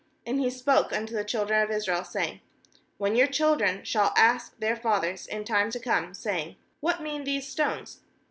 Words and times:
aAnd 0.25 0.39
he 0.39 0.49
spoke 0.49 0.91
unto 0.91 1.13
the 1.13 1.23
children 1.23 1.61
of 1.61 1.69
Israel, 1.69 2.03
saying: 2.03 2.41
'When 2.97 3.15
your 3.15 3.27
children 3.27 3.83
shall 3.83 4.15
ask 4.17 4.57
their 4.57 4.75
fathers 4.75 5.27
in 5.27 5.43
tune 5.43 5.69
to 5.69 5.79
come, 5.79 6.15
saying: 6.15 6.55
What 6.79 7.03
mean 7.03 7.23
these 7.23 7.47
stones? 7.47 7.99